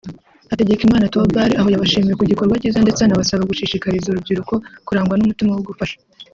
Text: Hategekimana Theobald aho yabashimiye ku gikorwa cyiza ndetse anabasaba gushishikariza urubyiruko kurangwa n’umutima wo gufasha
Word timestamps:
Hategekimana 0.51 1.09
Theobald 1.11 1.51
aho 1.59 1.67
yabashimiye 1.73 2.15
ku 2.19 2.23
gikorwa 2.31 2.59
cyiza 2.61 2.83
ndetse 2.85 3.01
anabasaba 3.03 3.49
gushishikariza 3.49 4.07
urubyiruko 4.09 4.53
kurangwa 4.87 5.15
n’umutima 5.17 5.51
wo 5.53 5.63
gufasha 5.69 5.97